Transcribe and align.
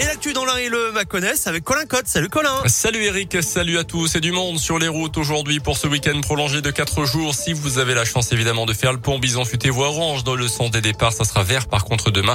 Et 0.00 0.06
l'actu 0.06 0.32
dans 0.32 0.46
l'un 0.46 0.56
et 0.56 0.70
le 0.70 0.92
Maconnais 0.92 1.34
avec 1.44 1.62
Colin 1.62 1.84
Cotte. 1.84 2.06
Salut 2.06 2.30
Colin. 2.30 2.62
Salut 2.64 3.04
Eric, 3.04 3.42
salut 3.42 3.76
à 3.76 3.84
tous 3.84 4.14
et 4.14 4.20
du 4.20 4.32
monde 4.32 4.58
sur 4.58 4.78
les 4.78 4.88
routes 4.88 5.18
aujourd'hui 5.18 5.60
pour 5.60 5.76
ce 5.76 5.86
week-end 5.88 6.18
prolongé 6.22 6.62
de 6.62 6.70
4 6.70 7.04
jours. 7.04 7.34
Si 7.34 7.52
vous 7.52 7.76
avez 7.76 7.92
la 7.92 8.06
chance 8.06 8.32
évidemment 8.32 8.64
de 8.64 8.72
faire 8.72 8.94
le 8.94 8.98
pont 8.98 9.18
Bison 9.18 9.44
futé 9.44 9.68
voie 9.68 9.88
orange 9.88 10.24
dans 10.24 10.36
le 10.36 10.48
sens 10.48 10.70
des 10.70 10.80
départs, 10.80 11.12
ça 11.12 11.24
sera 11.24 11.42
vert 11.42 11.66
par 11.66 11.84
contre 11.84 12.10
demain 12.10 12.34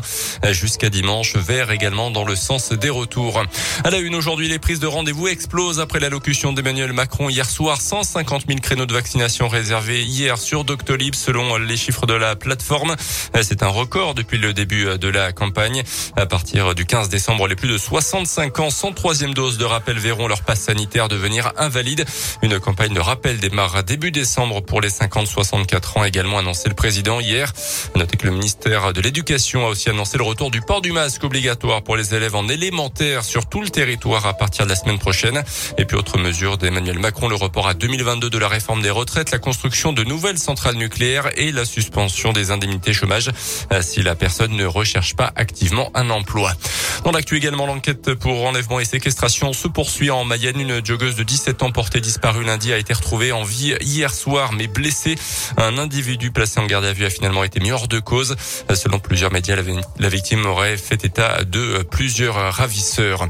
jusqu'à 0.51 0.91
dimanche, 0.91 1.37
vert 1.37 1.71
également 1.71 2.12
dans 2.12 2.23
le 2.23 2.35
sens 2.35 2.71
des 2.71 2.91
retours. 2.91 3.41
À 3.83 3.89
la 3.89 3.97
une 3.97 4.13
aujourd'hui, 4.13 4.47
les 4.47 4.59
prises 4.59 4.79
de 4.79 4.85
rendez-vous 4.85 5.27
explosent 5.27 5.79
après 5.79 5.99
l'allocution 5.99 6.53
d'Emmanuel 6.53 6.93
Macron 6.93 7.29
hier 7.29 7.49
soir. 7.49 7.81
150 7.81 8.43
000 8.47 8.59
créneaux 8.59 8.85
de 8.85 8.93
vaccination 8.93 9.47
réservés 9.47 10.03
hier 10.03 10.37
sur 10.37 10.65
Doctolib 10.65 11.15
selon 11.15 11.57
les 11.57 11.77
chiffres 11.77 12.05
de 12.05 12.13
la 12.13 12.35
plateforme. 12.35 12.95
C'est 13.41 13.63
un 13.63 13.69
record 13.69 14.13
depuis 14.13 14.37
le 14.37 14.53
début 14.53 14.99
de 14.99 15.07
la 15.07 15.31
campagne. 15.31 15.81
À 16.16 16.27
partir 16.27 16.75
du 16.75 16.85
15 16.85 17.09
décembre, 17.09 17.54
plus 17.55 17.69
de 17.69 17.77
65 17.77 18.59
ans 18.59 18.69
sans 18.69 18.91
troisième 18.91 19.33
dose 19.33 19.57
de 19.57 19.65
rappel 19.65 19.97
verront 19.97 20.27
leur 20.27 20.43
passe 20.43 20.61
sanitaire 20.61 21.07
devenir 21.07 21.51
invalide. 21.57 22.05
Une 22.41 22.59
campagne 22.59 22.93
de 22.93 22.99
rappel 22.99 23.39
démarre 23.39 23.83
début 23.83 24.11
décembre 24.11 24.61
pour 24.61 24.81
les 24.81 24.89
50-64 24.89 25.99
ans, 25.99 26.03
également 26.03 26.37
annoncé 26.37 26.69
le 26.69 26.75
président 26.75 27.19
hier. 27.19 27.51
Notez 27.95 28.17
que 28.17 28.25
le 28.27 28.33
ministère 28.33 28.93
de 28.93 29.01
l'Éducation 29.01 29.65
a 29.65 29.69
aussi 29.69 29.89
annoncé 29.89 30.17
le 30.17 30.23
retour 30.23 30.51
du 30.51 30.61
port 30.61 30.81
du 30.81 30.91
masque 30.91 31.23
obligatoire 31.23 31.83
pour 31.83 31.95
les 31.95 32.13
élèves 32.13 32.35
en 32.35 32.47
élémentaire 32.47 33.23
sur 33.23 33.47
tout 33.47 33.61
le 33.61 33.69
territoire 33.69 34.25
à 34.25 34.33
partir 34.33 34.65
de 34.65 34.69
la 34.69 34.75
semaine 34.75 34.99
prochaine. 34.99 35.43
Et 35.77 35.85
puis 35.85 35.97
autre 35.97 36.17
mesure 36.17 36.57
d'Emmanuel 36.57 36.99
Macron, 36.99 37.27
le 37.27 37.35
report 37.35 37.67
à 37.67 37.73
2022 37.73 38.29
de 38.29 38.37
la 38.37 38.47
réforme 38.47 38.81
des 38.81 38.91
retraites, 38.91 39.31
la 39.31 39.39
construction 39.39 39.93
de 39.93 40.03
nouvelles 40.03 40.39
centrales 40.39 40.75
nucléaires 40.75 41.29
et 41.37 41.51
la 41.51 41.65
suspension 41.65 42.33
des 42.33 42.51
indemnités 42.51 42.93
chômage 42.93 43.31
si 43.81 44.01
la 44.01 44.15
personne 44.15 44.55
ne 44.55 44.65
recherche 44.65 45.15
pas 45.15 45.31
activement 45.35 45.91
un 45.93 46.09
emploi. 46.09 46.53
Dans 47.03 47.11
également, 47.35 47.66
l'enquête 47.66 48.13
pour 48.13 48.45
enlèvement 48.45 48.79
et 48.79 48.85
séquestration 48.85 49.54
se 49.54 49.68
poursuit 49.68 50.09
en 50.12 50.23
Mayenne. 50.26 50.59
Une 50.59 50.85
joggeuse 50.85 51.15
de 51.15 51.23
17 51.23 51.63
ans 51.63 51.71
portée 51.71 51.99
disparue 51.99 52.43
lundi 52.43 52.71
a 52.71 52.77
été 52.77 52.93
retrouvée 52.93 53.32
en 53.32 53.43
vie 53.43 53.76
hier 53.82 54.13
soir, 54.13 54.54
mais 54.54 54.68
blessée. 54.68 55.15
Un 55.57 55.77
individu 55.77 56.32
placé 56.32 56.59
en 56.59 56.65
garde 56.65 56.85
à 56.85 56.93
vue 56.93 57.05
a 57.05 57.09
finalement 57.09 57.43
été 57.43 57.59
mis 57.59 57.71
hors 57.71 57.87
de 57.87 57.99
cause. 57.99 58.35
Selon 58.74 58.99
plusieurs 58.99 59.32
médias, 59.32 59.55
la 59.99 60.09
victime 60.09 60.46
aurait 60.46 60.77
fait 60.77 61.04
état 61.04 61.43
de 61.43 61.84
plusieurs 61.84 62.35
ravisseurs. 62.54 63.27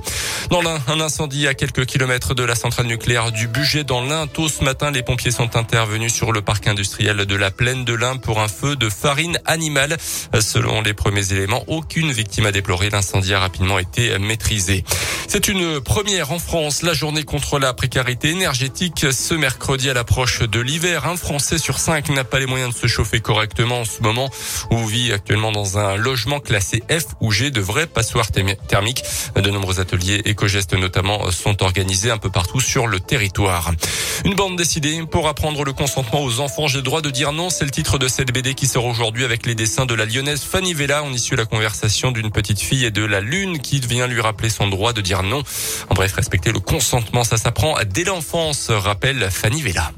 Dans 0.50 0.62
l'un, 0.62 0.80
un 0.88 1.00
incendie 1.00 1.48
à 1.48 1.54
quelques 1.54 1.86
kilomètres 1.86 2.36
de 2.36 2.44
la 2.44 2.56
centrale 2.56 2.86
nucléaire 2.86 3.32
du 3.32 3.48
budget 3.48 3.84
dans 3.84 4.02
l'Ain. 4.02 4.28
Tôt 4.28 4.50
ce 4.50 4.64
matin, 4.64 4.92
les 4.92 5.04
pompiers 5.04 5.32
sont 5.32 5.56
intervenus 5.56 6.14
sur 6.14 6.32
le 6.32 6.42
parc 6.42 6.68
industriel 6.68 7.26
de 7.26 7.36
la 7.36 7.50
plaine 7.50 7.86
de 7.86 7.94
l'Ain 7.94 8.18
pour 8.18 8.40
un 8.40 8.48
feu 8.48 8.76
de 8.76 8.90
farine 8.90 9.40
animale. 9.46 9.98
Selon 10.40 10.82
les 10.82 10.94
premiers 10.94 11.32
éléments, 11.34 11.64
aucune 11.68 12.12
victime 12.12 12.46
a 12.46 12.52
déploré. 12.52 12.90
L'incendie 12.90 13.34
a 13.34 13.40
rapidement 13.40 13.80
été 13.80 13.95
maîtrisée. 14.20 14.84
C'est 15.28 15.50
une 15.50 15.82
première 15.82 16.32
en 16.32 16.40
France, 16.40 16.82
la 16.82 16.94
journée 16.94 17.24
contre 17.24 17.60
la 17.60 17.74
précarité 17.74 18.30
énergétique. 18.30 19.08
Ce 19.12 19.34
mercredi 19.34 19.90
à 19.90 19.94
l'approche 19.94 20.42
de 20.42 20.60
l'hiver, 20.60 21.08
un 21.08 21.18
Français 21.18 21.58
sur 21.58 21.80
cinq 21.80 22.10
n'a 22.10 22.24
pas 22.24 22.40
les 22.40 22.46
moyens 22.46 22.74
de 22.74 22.80
se 22.80 22.88
chauffer 22.88 23.20
correctement 23.20 23.82
en 23.82 23.86
ce 23.86 24.02
moment 24.02 24.30
ou 24.72 24.86
vit 24.86 25.12
actuellement 25.12 25.52
dans 25.52 25.78
un 25.78 25.98
logement 25.98 26.40
classé 26.40 26.84
F 26.90 27.08
ou 27.20 27.32
G 27.32 27.52
de 27.52 27.60
vrais 27.60 27.88
passoires 27.88 28.30
thermiques. 28.32 29.04
De 29.36 29.50
nombreux 29.50 29.80
ateliers 29.80 30.22
éco-gestes 30.26 30.74
notamment 30.74 31.30
sont 31.32 31.64
organisés 31.64 32.12
un 32.12 32.18
peu 32.18 32.30
partout 32.30 32.62
sur 32.62 32.88
le 32.88 33.00
territoire. 33.00 33.72
Une 34.24 34.36
bande 34.36 34.56
décidée 34.56 35.02
pour 35.10 35.28
apprendre 35.28 35.64
le 35.66 35.74
consentement 35.74 36.24
aux 36.24 36.40
enfants. 36.40 36.68
J'ai 36.68 36.78
le 36.78 36.84
droit 36.84 37.02
de 37.02 37.10
dire 37.10 37.34
non. 37.34 37.50
C'est 37.50 37.66
le 37.66 37.72
titre 37.72 37.98
de 37.98 38.08
cette 38.08 38.32
BD 38.32 38.54
qui 38.54 38.68
sort 38.68 38.86
aujourd'hui 38.86 39.26
avec 39.26 39.46
les 39.46 39.56
dessins 39.56 39.86
de 39.86 39.94
la 39.94 40.06
lyonnaise 40.06 40.42
Fanny 40.42 40.74
Vella. 40.74 41.04
On 41.04 41.12
issue 41.12 41.36
la 41.36 41.46
conversation 41.46 42.12
d'une 42.12 42.32
petite 42.32 42.62
fille 42.62 42.86
et 42.86 42.92
de 42.92 43.04
la 43.04 43.20
lune 43.20 43.60
qui 43.60 43.80
vient 43.80 44.08
lui 44.08 44.22
rappeler 44.22 44.50
son 44.50 44.68
droit 44.68 44.94
de 44.94 45.02
dire 45.02 45.15
non. 45.24 45.44
En 45.90 45.94
bref, 45.94 46.14
respecter 46.14 46.52
le 46.52 46.60
consentement, 46.60 47.24
ça 47.24 47.38
s'apprend 47.38 47.76
dès 47.86 48.04
l'enfance, 48.04 48.70
rappelle 48.70 49.30
Fanny 49.32 49.62
Vella. 49.62 49.92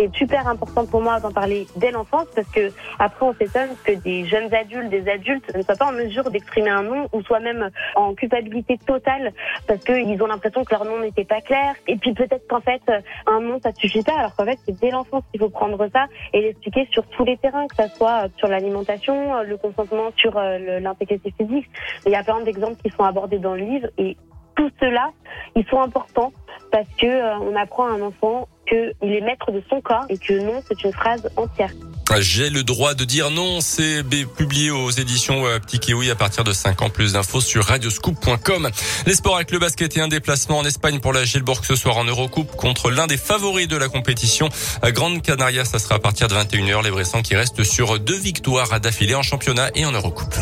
C'est 0.00 0.16
super 0.16 0.48
important 0.48 0.86
pour 0.86 1.02
moi 1.02 1.20
d'en 1.20 1.30
parler 1.30 1.66
dès 1.76 1.90
l'enfance 1.90 2.24
parce 2.34 2.48
que 2.48 2.72
après 2.98 3.26
on 3.26 3.34
s'étonne 3.34 3.68
que 3.84 3.92
des 3.92 4.24
jeunes 4.24 4.52
adultes, 4.54 4.88
des 4.88 5.06
adultes 5.06 5.54
ne 5.54 5.60
soient 5.60 5.74
pas 5.74 5.88
en 5.88 5.92
mesure 5.92 6.30
d'exprimer 6.30 6.70
un 6.70 6.82
nom 6.82 7.06
ou 7.12 7.20
soit 7.20 7.40
même 7.40 7.68
en 7.96 8.14
culpabilité 8.14 8.78
totale 8.78 9.34
parce 9.66 9.84
qu'ils 9.84 10.22
ont 10.22 10.26
l'impression 10.26 10.64
que 10.64 10.70
leur 10.70 10.86
nom 10.86 11.00
n'était 11.00 11.26
pas 11.26 11.42
clair. 11.42 11.74
Et 11.86 11.96
puis 11.96 12.14
peut-être 12.14 12.48
qu'en 12.48 12.62
fait 12.62 12.80
un 13.26 13.40
nom 13.42 13.60
ça 13.62 13.72
suffit 13.74 14.02
pas 14.02 14.18
alors 14.18 14.34
qu'en 14.34 14.46
fait 14.46 14.58
c'est 14.64 14.80
dès 14.80 14.90
l'enfance 14.90 15.22
qu'il 15.32 15.40
faut 15.40 15.50
prendre 15.50 15.86
ça 15.92 16.06
et 16.32 16.40
l'expliquer 16.40 16.88
sur 16.90 17.06
tous 17.08 17.26
les 17.26 17.36
terrains, 17.36 17.66
que 17.68 17.76
ça 17.76 17.90
soit 17.90 18.28
sur 18.38 18.48
l'alimentation, 18.48 19.42
le 19.42 19.58
consentement, 19.58 20.12
sur 20.16 20.34
euh, 20.38 20.80
l'intégrité 20.80 21.34
physique. 21.38 21.68
Il 22.06 22.12
y 22.12 22.16
a 22.16 22.24
plein 22.24 22.40
d'exemples 22.40 22.80
qui 22.82 22.88
sont 22.88 23.04
abordés 23.04 23.38
dans 23.38 23.54
le 23.54 23.64
livre 23.64 23.88
et 23.98 24.16
tout 24.60 24.70
cela, 24.78 25.10
ils 25.56 25.64
sont 25.70 25.80
importants 25.80 26.32
parce 26.70 26.86
que 27.00 27.06
euh, 27.06 27.38
on 27.38 27.56
apprend 27.56 27.86
à 27.86 27.92
un 27.92 28.02
enfant 28.02 28.46
qu'il 28.68 29.12
est 29.12 29.20
maître 29.22 29.50
de 29.50 29.62
son 29.70 29.80
corps 29.80 30.04
et 30.10 30.18
que 30.18 30.34
non, 30.34 30.62
c'est 30.68 30.84
une 30.84 30.92
phrase 30.92 31.28
entière. 31.36 31.70
J'ai 32.18 32.50
le 32.50 32.62
droit 32.62 32.94
de 32.94 33.04
dire 33.04 33.30
non, 33.30 33.60
c'est 33.60 34.02
publié 34.36 34.70
aux 34.70 34.90
éditions 34.90 35.46
euh, 35.46 35.58
Petit 35.60 35.78
Kiwi 35.78 36.10
à 36.10 36.14
partir 36.14 36.44
de 36.44 36.52
5 36.52 36.82
ans. 36.82 36.90
Plus 36.90 37.14
d'infos 37.14 37.40
sur 37.40 37.64
radioscoop.com. 37.64 38.68
Les 39.06 39.14
sports 39.14 39.36
avec 39.36 39.50
le 39.50 39.58
basket 39.58 39.96
et 39.96 40.00
un 40.00 40.08
déplacement 40.08 40.58
en 40.58 40.64
Espagne 40.64 41.00
pour 41.00 41.12
la 41.12 41.24
Gilbourg 41.24 41.64
ce 41.64 41.76
soir 41.76 41.96
en 41.96 42.04
Eurocoupe 42.04 42.54
contre 42.56 42.90
l'un 42.90 43.06
des 43.06 43.16
favoris 43.16 43.68
de 43.68 43.76
la 43.76 43.88
compétition. 43.88 44.48
À 44.82 44.90
Grande 44.92 45.22
Canaria, 45.22 45.64
ça 45.64 45.78
sera 45.78 45.94
à 45.94 45.98
partir 46.00 46.28
de 46.28 46.34
21h. 46.34 46.82
Les 46.84 46.90
Bressans 46.90 47.22
qui 47.22 47.34
restent 47.34 47.64
sur 47.64 47.98
deux 47.98 48.18
victoires 48.18 48.72
à 48.72 48.78
d'affilée 48.78 49.14
en 49.14 49.22
championnat 49.22 49.70
et 49.74 49.86
en 49.86 49.92
Eurocoupe. 49.92 50.34